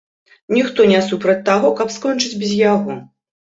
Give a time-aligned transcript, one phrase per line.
[0.57, 3.01] Ніхто не супраць таго, каб скончыць без яго.